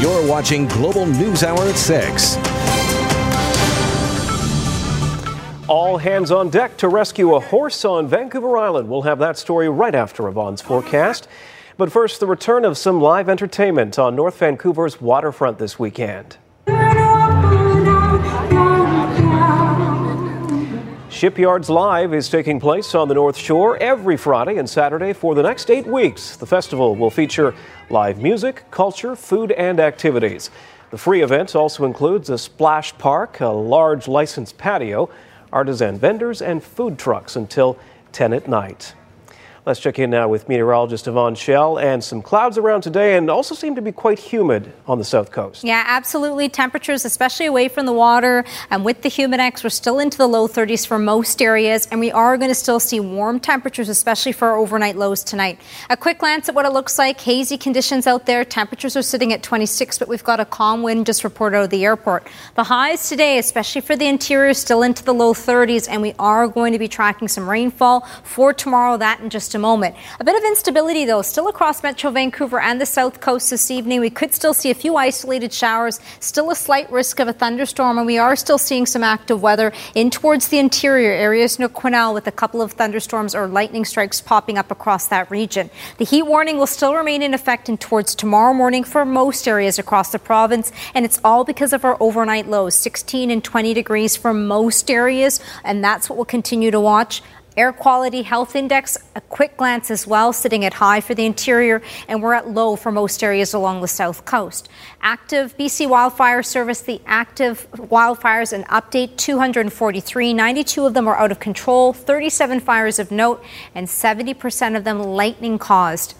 [0.00, 2.73] You're watching Global News Hour at 6.
[6.04, 8.90] Hands on deck to rescue a horse on Vancouver Island.
[8.90, 11.26] We'll have that story right after Yvonne's forecast.
[11.78, 16.36] But first, the return of some live entertainment on North Vancouver's waterfront this weekend.
[21.08, 25.42] Shipyards Live is taking place on the North Shore every Friday and Saturday for the
[25.42, 26.36] next eight weeks.
[26.36, 27.54] The festival will feature
[27.88, 30.50] live music, culture, food, and activities.
[30.90, 35.08] The free event also includes a splash park, a large licensed patio,
[35.54, 37.78] artisan vendors, and food trucks until
[38.12, 38.94] 10 at night.
[39.66, 43.54] Let's check in now with meteorologist Yvonne Schalle and some clouds around today and also
[43.54, 45.64] seem to be quite humid on the south coast.
[45.64, 46.50] Yeah, absolutely.
[46.50, 50.48] Temperatures, especially away from the water and with the humidex, we're still into the low
[50.48, 54.48] 30s for most areas and we are going to still see warm temperatures, especially for
[54.48, 55.58] our overnight lows tonight.
[55.88, 57.18] A quick glance at what it looks like.
[57.22, 58.44] Hazy conditions out there.
[58.44, 61.70] Temperatures are sitting at 26, but we've got a calm wind just reported out of
[61.70, 62.26] the airport.
[62.54, 66.48] The highs today, especially for the interior, still into the low 30s and we are
[66.48, 68.98] going to be tracking some rainfall for tomorrow.
[68.98, 69.96] That in just a moment.
[70.20, 74.00] A bit of instability, though, still across Metro Vancouver and the south coast this evening.
[74.00, 77.98] We could still see a few isolated showers, still a slight risk of a thunderstorm,
[77.98, 82.14] and we are still seeing some active weather in towards the interior areas near Quesnel
[82.14, 85.70] with a couple of thunderstorms or lightning strikes popping up across that region.
[85.98, 89.78] The heat warning will still remain in effect in towards tomorrow morning for most areas
[89.78, 94.16] across the province, and it's all because of our overnight lows 16 and 20 degrees
[94.16, 97.22] for most areas, and that's what we'll continue to watch.
[97.56, 101.82] Air quality health index, a quick glance as well, sitting at high for the interior,
[102.08, 104.68] and we're at low for most areas along the south coast.
[105.00, 110.34] Active BC Wildfire Service, the active wildfires, an update 243.
[110.34, 114.98] 92 of them are out of control, 37 fires of note, and 70% of them
[114.98, 116.14] lightning caused.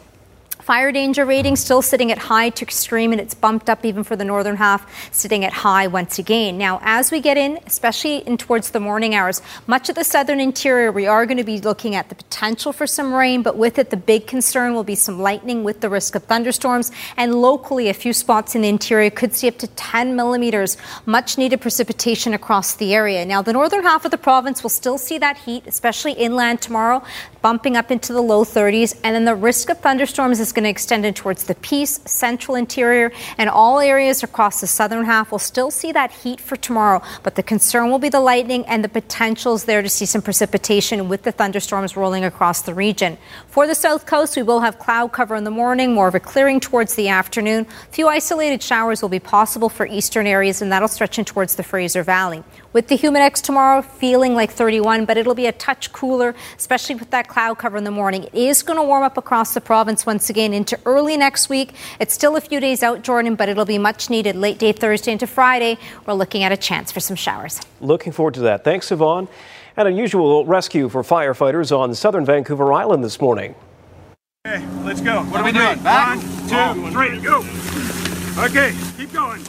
[0.65, 4.17] Fire danger rating still sitting at high to extreme, and it's bumped up even for
[4.17, 6.57] the northern half, sitting at high once again.
[6.57, 10.41] Now, as we get in, especially in towards the morning hours, much of the southern
[10.41, 13.79] interior, we are going to be looking at the potential for some rain, but with
[13.79, 17.91] it, the big concern will be some lightning with the risk of thunderstorms, and locally,
[17.91, 22.33] a few spots in the interior could see up to 10 millimeters, much needed precipitation
[22.33, 23.27] across the area.
[23.27, 27.03] Now, the northern half of the province will still see that heat, especially inland tomorrow,
[27.43, 30.71] bumping up into the low 30s, and then the risk of thunderstorms is going to
[30.71, 35.31] extend in towards the Peace, central interior, and all areas across the southern half.
[35.31, 38.83] We'll still see that heat for tomorrow, but the concern will be the lightning and
[38.83, 43.19] the potentials there to see some precipitation with the thunderstorms rolling across the region.
[43.49, 46.21] For the south coast, we will have cloud cover in the morning, more of a
[46.21, 47.67] clearing towards the afternoon.
[47.89, 51.57] A few isolated showers will be possible for eastern areas, and that'll stretch in towards
[51.57, 52.45] the Fraser Valley.
[52.75, 57.11] With the Humidex tomorrow, feeling like 31, but it'll be a touch cooler, especially with
[57.11, 58.25] that cloud cover in the morning.
[58.25, 61.73] It is going to warm up across the province once again into early next week.
[62.01, 65.13] It's still a few days out, Jordan, but it'll be much needed late day Thursday
[65.13, 65.79] into Friday.
[66.05, 67.61] We're looking at a chance for some showers.
[67.81, 68.65] Looking forward to that.
[68.65, 69.29] Thanks, Yvonne.
[69.77, 73.55] An unusual rescue for firefighters on southern Vancouver Island this morning.
[74.49, 75.23] Okay, let's go.
[75.23, 75.79] What are we doing?
[75.79, 77.39] One, two, three, go.
[78.45, 79.45] Okay, keep going.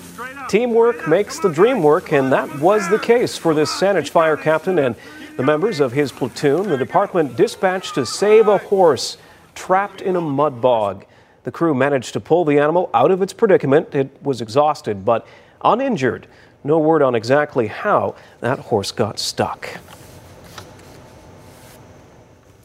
[0.47, 4.77] Teamwork makes the dream work, and that was the case for this Saanich fire captain
[4.77, 4.95] and
[5.38, 6.69] the members of his platoon.
[6.69, 9.17] The department dispatched to save a horse
[9.55, 11.05] trapped in a mud bog.
[11.43, 13.95] The crew managed to pull the animal out of its predicament.
[13.95, 15.25] It was exhausted, but
[15.63, 16.27] uninjured.
[16.63, 19.77] No word on exactly how that horse got stuck.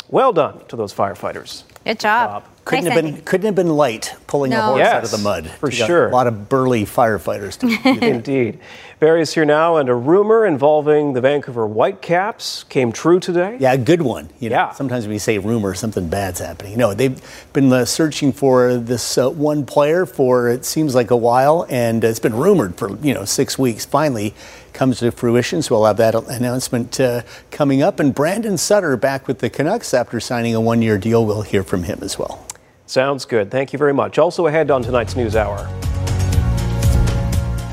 [0.09, 1.65] Well done to those firefighters.
[1.85, 2.45] Good job.
[2.67, 4.63] Couldn't Nice have been couldn't have been light pulling a No.
[4.75, 5.49] horse out of the mud.
[5.59, 6.09] for You sure.
[6.09, 7.59] A lot of burly firefighters.
[7.59, 8.61] To Indeed.
[9.01, 13.57] Barry's here now, and a rumor involving the Vancouver Whitecaps came true today.
[13.59, 14.29] Yeah, a good one.
[14.41, 16.77] You know, sometimes when you say rumor, something bad's happening.
[16.77, 17.19] No, they've
[17.55, 22.05] been uh, searching for this uh, one player for it seems like a while, and
[22.05, 23.87] it's been rumored for you know six weeks.
[23.87, 24.35] Finally,
[24.73, 25.63] comes to fruition.
[25.63, 28.01] So we'll have that announcement uh, coming up.
[28.01, 31.25] And Brandon Sutter back with the Canucks after signing a one-year deal.
[31.25, 32.47] We'll hear from him as well.
[32.87, 33.51] Sounds good.
[33.51, 34.19] Thank you very much.
[34.19, 35.69] Also ahead on tonight's News Hour.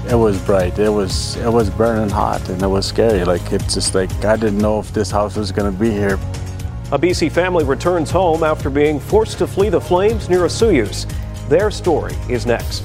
[0.09, 0.79] It was bright.
[0.79, 3.25] It was it was burning hot, and it was scary.
[3.25, 6.13] Like it's just like I didn't know if this house was going to be here.
[6.93, 11.11] A BC family returns home after being forced to flee the flames near Osoyoos.
[11.49, 12.83] Their story is next.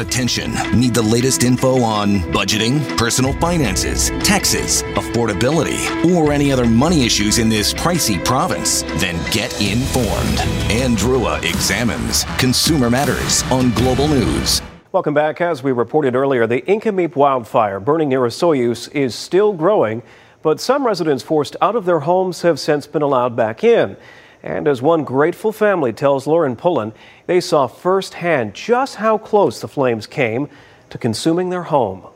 [0.00, 0.52] Attention.
[0.72, 7.36] Need the latest info on budgeting, personal finances, taxes, affordability, or any other money issues
[7.36, 8.80] in this pricey province?
[8.96, 10.38] Then get informed.
[10.70, 14.62] Anne Drewa examines Consumer Matters on Global News.
[14.90, 15.42] Welcome back.
[15.42, 20.02] As we reported earlier, the Inkameep wildfire burning near Osoyoos is still growing,
[20.40, 23.98] but some residents forced out of their homes have since been allowed back in.
[24.42, 26.92] And as one grateful family tells Lauren Pullen,
[27.26, 30.48] they saw firsthand just how close the flames came
[30.88, 32.06] to consuming their home.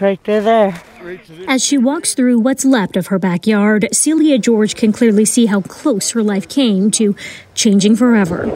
[0.00, 0.82] Right through there.
[1.46, 5.60] As she walks through what's left of her backyard, Celia George can clearly see how
[5.60, 7.14] close her life came to
[7.54, 8.46] changing forever.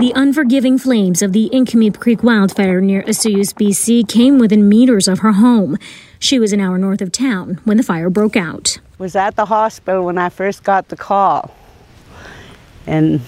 [0.00, 5.20] The unforgiving flames of the Inkameep Creek wildfire near Osoyoos, BC came within meters of
[5.20, 5.78] her home.
[6.24, 8.78] She was an hour north of town when the fire broke out.
[8.96, 11.54] Was at the hospital when I first got the call.
[12.86, 13.20] And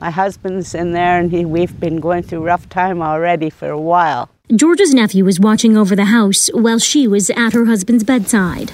[0.00, 3.78] my husband's in there and he, we've been going through rough time already for a
[3.80, 4.28] while.
[4.52, 8.72] George's nephew was watching over the house while she was at her husband's bedside.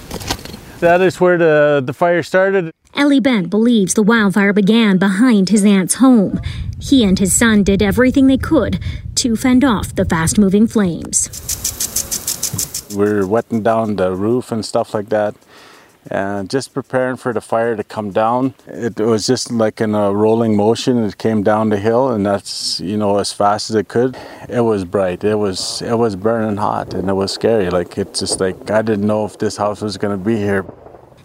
[0.81, 2.73] That is where the the fire started.
[2.95, 6.41] Ellie Bent believes the wildfire began behind his aunt's home.
[6.81, 8.83] He and his son did everything they could
[9.17, 11.68] to fend off the fast moving flames.
[12.95, 15.35] We're wetting down the roof and stuff like that,
[16.11, 18.55] and just preparing for the fire to come down.
[18.67, 21.05] It was just like in a rolling motion.
[21.05, 24.17] It came down the hill, and that's you know as fast as it could.
[24.49, 25.25] It was bright.
[25.25, 27.71] It was it was burning hot, and it was scary.
[27.71, 30.65] Like it's just like I didn't know if this house was to be here.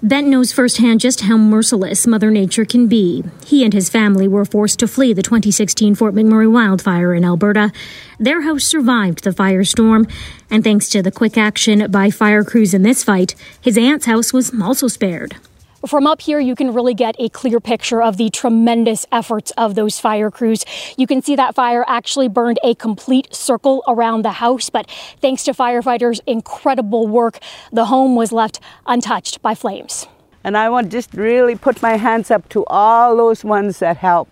[0.03, 3.23] Bent knows firsthand just how merciless Mother Nature can be.
[3.45, 7.71] He and his family were forced to flee the 2016 Fort McMurray wildfire in Alberta.
[8.19, 10.11] Their house survived the firestorm,
[10.49, 14.33] and thanks to the quick action by fire crews in this fight, his aunt's house
[14.33, 15.37] was also spared.
[15.85, 19.75] From up here, you can really get a clear picture of the tremendous efforts of
[19.75, 20.63] those fire crews.
[20.97, 25.43] You can see that fire actually burned a complete circle around the house, but thanks
[25.43, 27.39] to firefighters' incredible work,
[27.73, 30.07] the home was left untouched by flames.
[30.41, 33.97] And I want to just really put my hands up to all those ones that
[33.97, 34.31] helped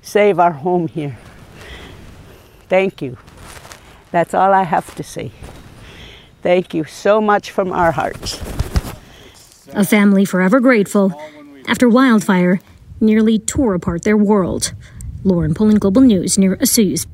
[0.00, 1.18] save our home here.
[2.70, 3.18] Thank you.
[4.12, 5.30] That's all I have to say.
[6.40, 8.65] Thank you so much from our hearts.
[9.72, 11.12] A family forever grateful
[11.66, 12.60] after wildfire
[13.00, 14.72] nearly tore apart their world.
[15.24, 17.06] Lauren Pullen, Global News near Osoyoos.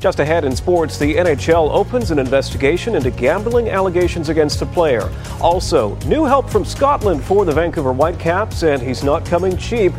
[0.00, 5.08] Just ahead in sports, the NHL opens an investigation into gambling allegations against a player.
[5.40, 9.92] Also, new help from Scotland for the Vancouver Whitecaps, and he's not coming cheap.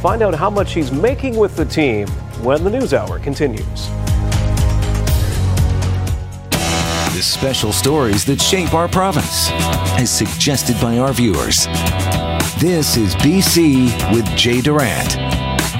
[0.00, 2.06] Find out how much he's making with the team
[2.40, 3.88] when the news hour continues.
[7.18, 9.50] The special stories that shape our province,
[9.98, 11.66] as suggested by our viewers.
[12.60, 15.16] This is BC with Jay Durant.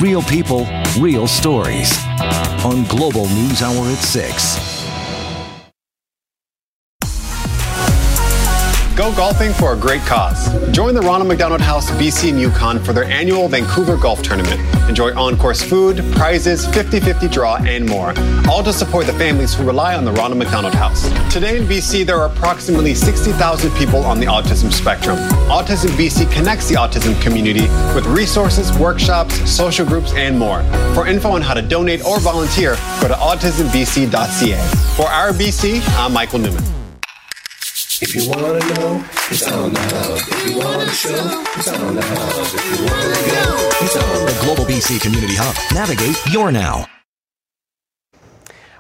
[0.01, 0.66] Real people,
[0.99, 1.97] real stories.
[2.64, 4.68] On Global News Hour at 6.
[8.99, 10.49] Go golfing for a great cause.
[10.73, 14.61] Join the Ronald McDonald House BC and Yukon for their annual Vancouver Golf Tournament.
[14.89, 18.13] Enjoy on-course food, prizes, 50-50 draw, and more.
[18.51, 21.09] All to support the families who rely on the Ronald McDonald House.
[21.33, 25.17] Today in BC, there are approximately 60,000 people on the autism spectrum.
[25.47, 30.65] Autism BC connects the autism community with resources, workshops, social groups, and more.
[30.95, 32.71] For info on how to donate or volunteer,
[33.01, 34.59] go to autismbc.ca.
[34.97, 36.78] For our BC, I'm Michael Newman.
[38.01, 40.19] If you wanna know, it's on the hub.
[40.19, 42.47] If you wanna show, it's on the hub.
[42.55, 45.57] If you wanna go, it's on the Global BC Community Hub.
[45.75, 46.87] Navigate your now.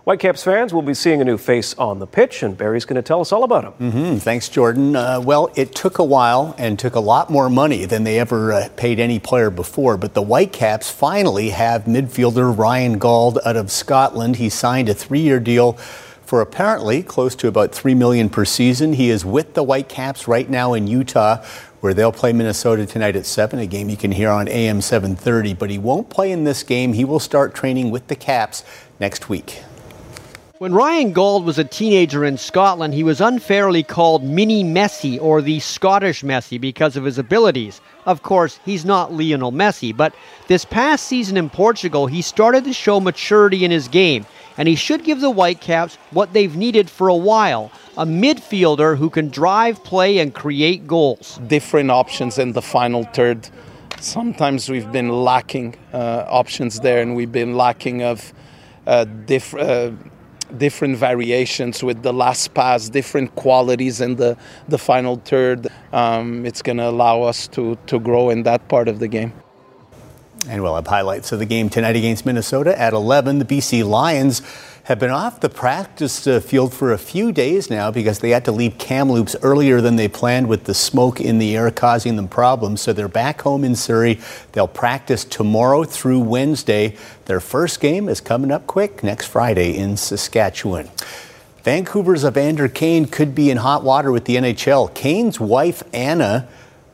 [0.04, 3.02] Whitecaps fans will be seeing a new face on the pitch, and Barry's going to
[3.02, 3.90] tell us all about him.
[3.90, 4.16] Mm-hmm.
[4.18, 4.96] Thanks, Jordan.
[4.96, 8.52] Uh, well, it took a while and took a lot more money than they ever
[8.54, 13.70] uh, paid any player before, but the Whitecaps finally have midfielder Ryan Gauld out of
[13.70, 14.36] Scotland.
[14.36, 15.76] He signed a three year deal
[16.28, 18.92] for apparently close to about 3 million per season.
[18.92, 21.42] He is with the Whitecaps right now in Utah
[21.80, 25.54] where they'll play Minnesota tonight at 7, a game you can hear on AM 730,
[25.54, 26.92] but he won't play in this game.
[26.92, 28.62] He will start training with the Caps
[29.00, 29.62] next week.
[30.58, 35.40] When Ryan Gauld was a teenager in Scotland, he was unfairly called Mini Messi or
[35.40, 37.80] the Scottish Messi because of his abilities.
[38.06, 40.12] Of course, he's not Lionel Messi, but
[40.48, 44.74] this past season in Portugal, he started to show maturity in his game, and he
[44.74, 49.84] should give the Whitecaps what they've needed for a while a midfielder who can drive
[49.84, 51.38] play and create goals.
[51.46, 53.48] Different options in the final third.
[54.00, 58.32] Sometimes we've been lacking uh, options there, and we've been lacking of
[58.88, 59.70] uh, different.
[59.70, 60.07] Uh,
[60.56, 64.36] different variations with the last pass, different qualities in the,
[64.68, 65.68] the final third.
[65.92, 69.32] Um, it's going to allow us to, to grow in that part of the game.
[70.48, 73.38] And we'll have highlights of the game tonight against Minnesota at 11.
[73.38, 74.40] The BC Lions
[74.88, 78.42] have been off the practice uh, field for a few days now because they had
[78.46, 82.26] to leave Kamloops earlier than they planned with the smoke in the air causing them
[82.26, 82.80] problems.
[82.80, 84.18] So they're back home in Surrey.
[84.52, 86.96] They'll practice tomorrow through Wednesday.
[87.26, 90.88] Their first game is coming up quick next Friday in Saskatchewan.
[91.64, 94.94] Vancouver's Evander Kane could be in hot water with the NHL.
[94.94, 96.48] Kane's wife, Anna,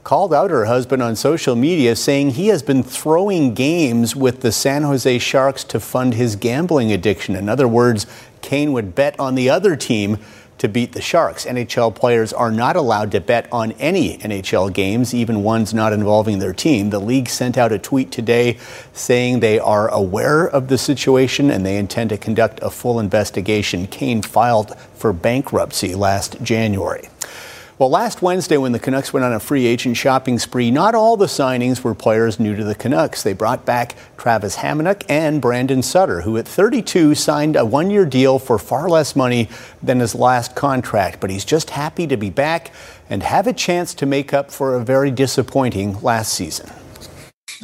[0.04, 4.52] called out her husband on social media saying he has been throwing games with the
[4.52, 7.34] San Jose Sharks to fund his gambling addiction.
[7.34, 8.06] In other words,
[8.42, 10.18] Kane would bet on the other team
[10.58, 11.46] to beat the Sharks.
[11.46, 16.38] NHL players are not allowed to bet on any NHL games, even ones not involving
[16.38, 16.90] their team.
[16.90, 18.58] The league sent out a tweet today
[18.92, 23.86] saying they are aware of the situation and they intend to conduct a full investigation.
[23.86, 27.08] Kane filed for bankruptcy last January.
[27.76, 31.16] Well, last Wednesday, when the Canucks went on a free agent shopping spree, not all
[31.16, 33.24] the signings were players new to the Canucks.
[33.24, 38.06] They brought back Travis Hamonic and Brandon Sutter, who at 32 signed a one year
[38.06, 39.48] deal for far less money
[39.82, 41.18] than his last contract.
[41.18, 42.72] But he's just happy to be back
[43.10, 46.70] and have a chance to make up for a very disappointing last season.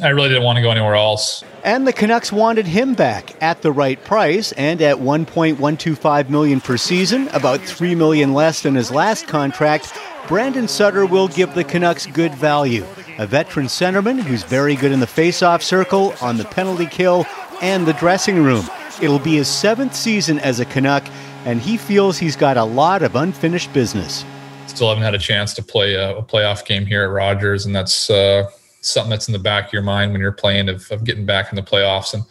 [0.01, 1.43] I really didn't want to go anywhere else.
[1.63, 6.75] And the Canucks wanted him back at the right price and at 1.125 million per
[6.77, 9.93] season, about 3 million less than his last contract.
[10.27, 12.83] Brandon Sutter will give the Canucks good value.
[13.19, 17.27] A veteran centerman who's very good in the faceoff circle, on the penalty kill,
[17.61, 18.65] and the dressing room.
[19.01, 21.03] It'll be his seventh season as a Canuck,
[21.45, 24.25] and he feels he's got a lot of unfinished business.
[24.65, 27.75] Still haven't had a chance to play a, a playoff game here at Rogers, and
[27.75, 28.49] that's uh,
[28.81, 31.51] something that's in the back of your mind when you're playing of, of getting back
[31.51, 32.13] in the playoffs.
[32.13, 32.23] And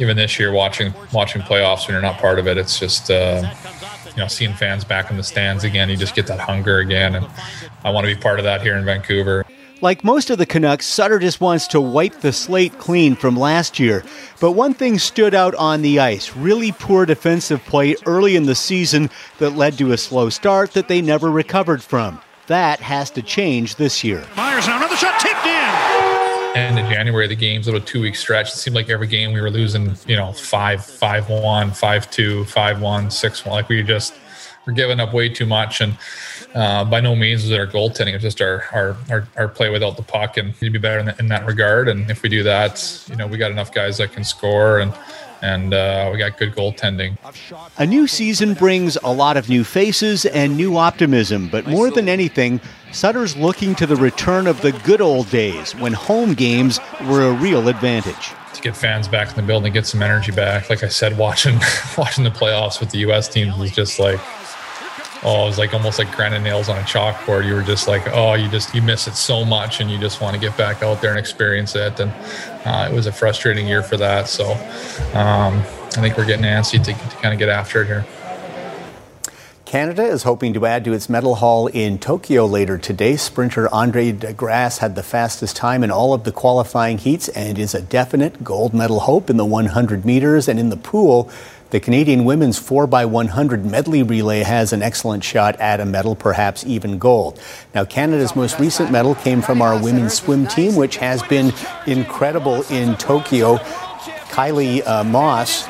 [0.00, 3.48] even this year, watching watching playoffs when you're not part of it, it's just uh,
[4.08, 5.88] you know seeing fans back in the stands again.
[5.88, 7.26] You just get that hunger again, and
[7.84, 9.44] I want to be part of that here in Vancouver.
[9.80, 13.78] Like most of the Canucks, Sutter just wants to wipe the slate clean from last
[13.78, 14.02] year.
[14.40, 18.54] But one thing stood out on the ice really poor defensive play early in the
[18.54, 22.18] season that led to a slow start that they never recovered from.
[22.46, 24.24] That has to change this year.
[24.36, 24.53] Myers
[24.94, 26.54] now another shot tipped in.
[26.56, 29.40] And in January, the games, little two week stretch, it seemed like every game we
[29.40, 33.56] were losing, you know, five, five, one, five, two, five, one, six, one.
[33.56, 34.14] Like we just
[34.64, 35.80] were giving up way too much.
[35.80, 35.98] And
[36.54, 38.14] uh, by no means was it our goaltending.
[38.14, 41.00] It's just our, our, our, our, play without the puck and need to be better
[41.00, 41.88] in, the, in that regard.
[41.88, 44.94] And if we do that, you know, we got enough guys that can score and,
[45.42, 47.18] and uh, we got good goaltending.
[47.78, 52.08] A new season brings a lot of new faces and new optimism, but more than
[52.08, 52.60] anything,
[52.94, 56.78] Sutter's looking to the return of the good old days when home games
[57.08, 58.32] were a real advantage.
[58.54, 60.70] To get fans back in the building, get some energy back.
[60.70, 61.58] Like I said, watching
[61.98, 63.28] watching the playoffs with the U.S.
[63.28, 64.20] teams was just like
[65.24, 67.46] oh, it was like almost like grinding nails on a chalkboard.
[67.46, 70.20] You were just like, oh, you just you miss it so much, and you just
[70.20, 71.98] want to get back out there and experience it.
[71.98, 72.12] And
[72.64, 74.28] uh, it was a frustrating year for that.
[74.28, 74.52] So
[75.18, 78.06] um, I think we're getting antsy to, to kind of get after it here.
[79.74, 83.16] Canada is hoping to add to its medal haul in Tokyo later today.
[83.16, 87.58] Sprinter Andre De Grasse had the fastest time in all of the qualifying heats and
[87.58, 91.28] is a definite gold medal hope in the 100 meters and in the pool.
[91.70, 97.00] The Canadian women's 4x100 medley relay has an excellent shot at a medal, perhaps even
[97.00, 97.40] gold.
[97.74, 101.52] Now, Canada's most recent medal came from our women's swim team, which has been
[101.88, 103.56] incredible in Tokyo.
[104.30, 105.66] Kylie uh, Masse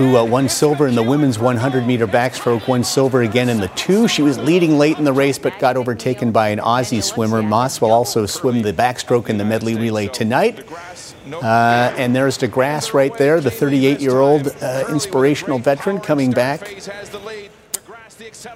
[0.00, 3.68] who uh, won silver in the women's 100 meter backstroke, won silver again in the
[3.68, 4.08] two.
[4.08, 7.42] She was leading late in the race but got overtaken by an Aussie swimmer.
[7.42, 10.66] Masse will also swim the backstroke in the medley relay tonight.
[11.30, 16.62] Uh, and there's DeGrasse right there, the 38 year old uh, inspirational veteran coming back.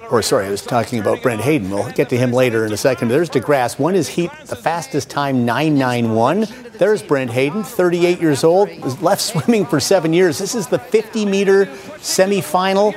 [0.09, 1.69] Or, sorry, I was talking about Brent Hayden.
[1.69, 3.09] We'll get to him later in a second.
[3.09, 3.77] There's DeGrasse.
[3.77, 6.47] One is heat, the fastest time, 991.
[6.77, 10.37] There's Brent Hayden, 38 years old, was left swimming for seven years.
[10.37, 11.67] This is the 50 meter
[11.97, 12.93] semifinal,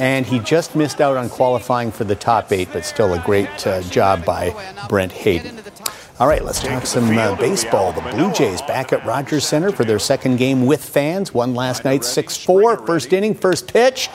[0.00, 3.66] and he just missed out on qualifying for the top eight, but still a great
[3.66, 4.54] uh, job by
[4.88, 5.60] Brent Hayden.
[6.20, 7.92] All right, let's talk some uh, baseball.
[7.92, 11.34] The Blue Jays back at Rogers Center for their second game with fans.
[11.34, 12.86] Won last night 6 4.
[12.86, 14.08] First inning, first pitch.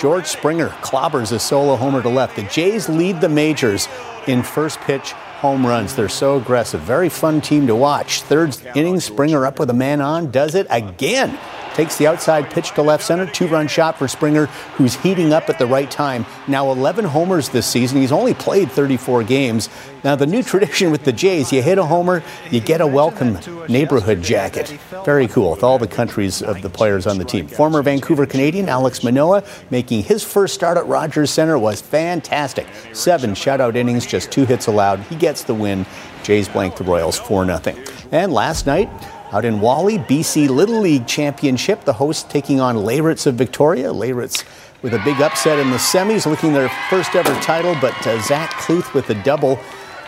[0.00, 2.34] George Springer clobbers a solo homer to left.
[2.34, 3.88] The Jays lead the majors
[4.26, 5.94] in first pitch home runs.
[5.94, 6.80] They're so aggressive.
[6.80, 8.22] Very fun team to watch.
[8.22, 11.38] Third inning, Springer up with a man on, does it again.
[11.78, 13.24] Takes the outside pitch to left center.
[13.24, 16.26] Two run shot for Springer, who's heating up at the right time.
[16.48, 18.00] Now 11 homers this season.
[18.00, 19.68] He's only played 34 games.
[20.02, 23.38] Now, the new tradition with the Jays you hit a homer, you get a welcome
[23.68, 24.76] neighborhood jacket.
[25.04, 27.46] Very cool with all the countries of the players on the team.
[27.46, 32.66] Former Vancouver Canadian Alek Manoah making his first start at Rogers Center was fantastic.
[32.92, 34.98] Seven shutout innings, just two hits allowed.
[35.02, 35.86] He gets the win.
[36.24, 37.76] Jays blank the Royals 4 0.
[38.10, 38.90] And last night,
[39.32, 43.92] out in Whalley, BC Little League Championship, the hosts taking on Layritz of Victoria.
[43.92, 44.44] Layritz
[44.82, 48.50] with a big upset in the semis, looking their first ever title, but uh, Zach
[48.52, 49.58] Kluth with a double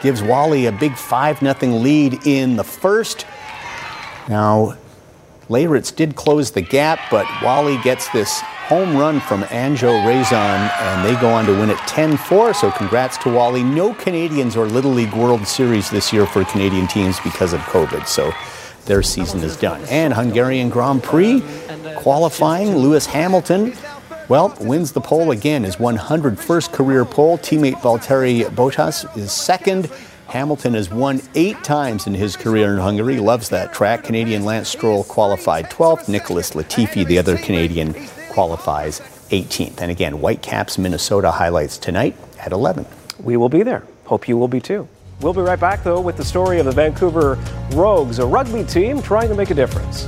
[0.02, 3.26] gives Whalley a big 5 0 lead in the first.
[4.28, 4.76] Now,
[5.48, 11.04] Layritz did close the gap, but Whalley gets this home run from Anjo Raison, and
[11.04, 12.54] they go on to win it 10 4.
[12.54, 13.64] So, congrats to Whalley.
[13.64, 18.06] No Canadians or Little League World Series this year for Canadian teams because of COVID.
[18.06, 18.32] So,
[18.90, 19.80] their season is done.
[19.88, 21.44] And Hungarian Grand Prix
[21.94, 23.72] qualifying, Lewis Hamilton,
[24.28, 27.38] well, wins the pole again, his 101st career pole.
[27.38, 29.90] Teammate Valtteri Bottas is second.
[30.26, 34.02] Hamilton has won eight times in his career in Hungary, loves that track.
[34.02, 36.08] Canadian Lance Stroll qualified 12th.
[36.08, 37.94] Nicholas Latifi, the other Canadian,
[38.30, 39.80] qualifies 18th.
[39.80, 42.86] And again, Whitecaps Minnesota highlights tonight at 11.
[43.22, 43.84] We will be there.
[44.06, 44.88] Hope you will be too.
[45.22, 47.38] We'll be right back, though, with the story of the Vancouver
[47.72, 50.06] Rogues, a rugby team trying to make a difference.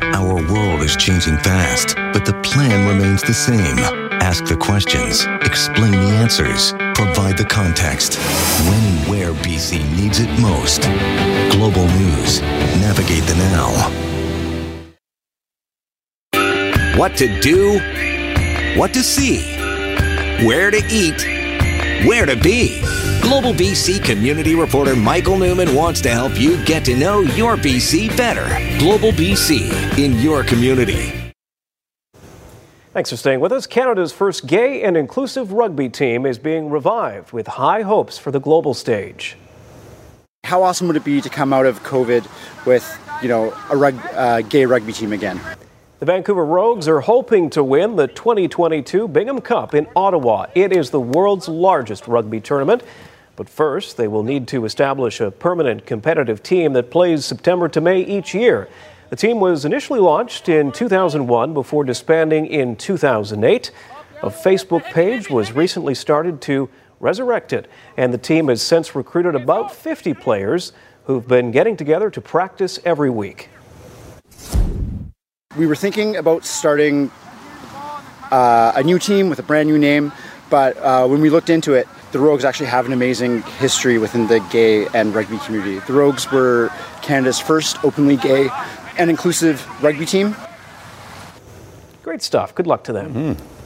[0.00, 3.78] Our world is changing fast, but the plan remains the same.
[4.20, 8.18] Ask the questions, explain the answers, provide the context.
[8.68, 10.82] When and where BC needs it most.
[11.50, 12.42] Global News.
[12.82, 13.72] Navigate the now.
[16.98, 17.78] What to do,
[18.76, 19.56] what to see,
[20.44, 21.37] where to eat,
[22.06, 22.80] where to be.
[23.20, 28.16] Global BC community reporter Michael Newman wants to help you get to know your BC
[28.16, 28.46] better.
[28.78, 31.12] Global BC in your community.
[32.92, 33.66] Thanks for staying with us.
[33.66, 38.40] Canada's first gay and inclusive rugby team is being revived with high hopes for the
[38.40, 39.36] global stage.
[40.44, 42.26] How awesome would it be to come out of COVID
[42.66, 45.38] with, you know, a rug, uh, gay rugby team again?
[45.98, 50.46] The Vancouver Rogues are hoping to win the 2022 Bingham Cup in Ottawa.
[50.54, 52.84] It is the world's largest rugby tournament.
[53.34, 57.80] But first, they will need to establish a permanent competitive team that plays September to
[57.80, 58.68] May each year.
[59.10, 63.72] The team was initially launched in 2001 before disbanding in 2008.
[64.22, 66.70] A Facebook page was recently started to
[67.00, 70.72] resurrect it, and the team has since recruited about 50 players
[71.06, 73.48] who've been getting together to practice every week.
[75.58, 77.10] We were thinking about starting
[78.30, 80.12] uh, a new team with a brand new name,
[80.50, 84.28] but uh, when we looked into it, the Rogues actually have an amazing history within
[84.28, 85.80] the gay and rugby community.
[85.80, 86.70] The Rogues were
[87.02, 88.48] Canada's first openly gay
[88.98, 90.36] and inclusive rugby team.
[92.04, 92.54] Great stuff.
[92.54, 93.12] Good luck to them.
[93.12, 93.57] Mm-hmm.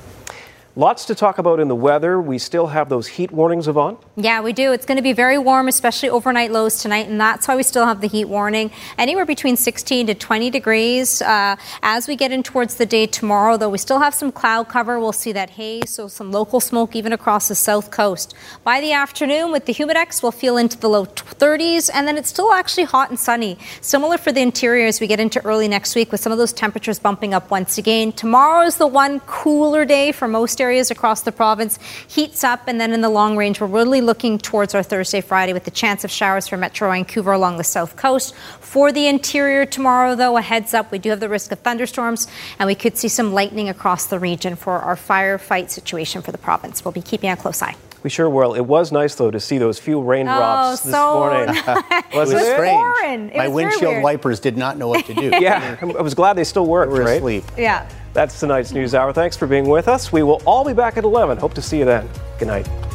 [0.75, 2.19] Lots to talk about in the weather.
[2.19, 3.99] We still have those heat warnings, Yvonne.
[4.17, 4.73] Yeah, we do.
[4.73, 7.85] It's going to be very warm, especially overnight lows tonight, and that's why we still
[7.85, 8.71] have the heat warning.
[8.97, 11.21] Anywhere between 16 to 20 degrees.
[11.21, 14.71] Uh, as we get in towards the day tomorrow, though, we still have some cloud
[14.71, 14.99] cover.
[14.99, 18.35] We'll see that haze, so some local smoke even across the south coast.
[18.65, 22.31] By the afternoon, with the humidex, we'll feel into the low 30s, and then it's
[22.31, 23.59] still actually hot and sunny.
[23.83, 26.55] Similar for the interior as we get into early next week, with some of those
[26.55, 28.11] temperatures bumping up once again.
[28.13, 31.79] Tomorrow is the one cooler day for most areas across the province.
[32.09, 35.53] Heats up, and then in the long range, we're really looking towards our Thursday, Friday
[35.53, 38.35] with the chance of showers for Metro Vancouver along the south coast.
[38.61, 42.27] For the interior tomorrow, though, a heads up, we do have the risk of thunderstorms,
[42.59, 46.39] and we could see some lightning across the region for our firefight situation for the
[46.39, 46.85] province.
[46.85, 47.75] We'll be keeping a close eye.
[48.03, 48.55] We sure will.
[48.55, 51.55] It was nice, though, to see those few raindrops Oh, this so morning.
[51.55, 51.65] nice.
[52.13, 52.73] It was Wasn't strange.
[52.73, 53.31] foreign.
[53.31, 55.31] It My was windshield wipers did not know what to do.
[55.41, 57.19] yeah, I was glad they still worked, We're right?
[57.19, 57.45] asleep.
[57.57, 57.89] Yeah.
[58.13, 59.13] That's tonight's News Hour.
[59.13, 60.13] Thanks for being with us.
[60.13, 61.39] We will all be back at 11.
[61.39, 62.09] Hope to see you then.
[62.39, 62.92] Good night.